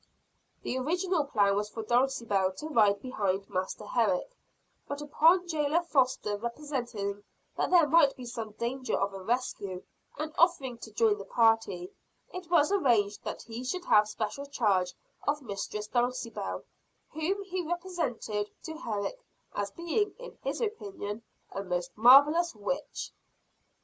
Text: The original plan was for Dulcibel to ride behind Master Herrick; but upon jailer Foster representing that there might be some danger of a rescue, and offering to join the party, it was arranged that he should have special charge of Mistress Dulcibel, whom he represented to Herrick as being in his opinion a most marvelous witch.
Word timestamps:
The 0.63 0.79
original 0.79 1.25
plan 1.25 1.55
was 1.55 1.69
for 1.69 1.83
Dulcibel 1.83 2.53
to 2.57 2.69
ride 2.69 3.03
behind 3.03 3.47
Master 3.47 3.85
Herrick; 3.85 4.35
but 4.87 4.99
upon 4.99 5.47
jailer 5.47 5.83
Foster 5.83 6.37
representing 6.37 7.23
that 7.55 7.69
there 7.69 7.87
might 7.87 8.15
be 8.15 8.25
some 8.25 8.53
danger 8.53 8.95
of 8.97 9.13
a 9.13 9.21
rescue, 9.21 9.83
and 10.17 10.33
offering 10.39 10.79
to 10.79 10.91
join 10.91 11.19
the 11.19 11.25
party, 11.25 11.91
it 12.33 12.49
was 12.49 12.71
arranged 12.71 13.23
that 13.25 13.43
he 13.43 13.63
should 13.63 13.85
have 13.85 14.09
special 14.09 14.47
charge 14.47 14.91
of 15.27 15.43
Mistress 15.43 15.85
Dulcibel, 15.87 16.63
whom 17.11 17.43
he 17.43 17.61
represented 17.61 18.49
to 18.63 18.73
Herrick 18.73 19.23
as 19.53 19.69
being 19.69 20.15
in 20.17 20.35
his 20.41 20.61
opinion 20.61 21.21
a 21.51 21.63
most 21.63 21.95
marvelous 21.95 22.55
witch. 22.55 23.11